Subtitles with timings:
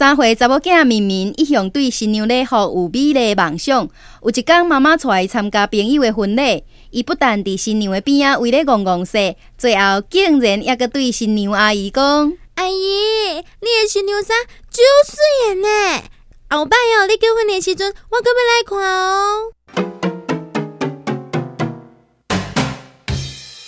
[0.00, 3.86] 三岁查某囝明明一向对新娘礼服有美丽梦想，
[4.22, 12.72] 有一天妈妈带伊参加朋友的婚礼，伊不但伫新娘的边仔围咧戆戆说，最后竟然抑个对新娘阿姨讲：“阿姨，
[13.36, 13.42] 你
[13.82, 14.34] 的新娘衫
[14.70, 15.68] 真水呢，
[16.48, 19.49] 后摆哦，你结婚的时阵，我搁要来看哦。”